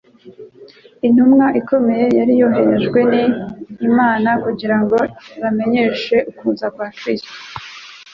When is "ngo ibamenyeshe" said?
4.81-6.17